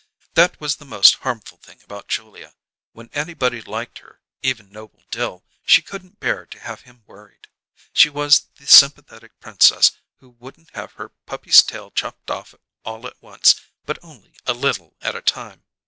[0.33, 2.55] That was the most harmful thing about Julia;
[2.91, 7.49] when anybody liked her even Noble Dill she couldn't bear to have him worried.
[7.93, 13.21] She was the sympathetic princess who wouldn't have her puppy's tail chopped off all at
[13.21, 15.65] once, but only a little at a time.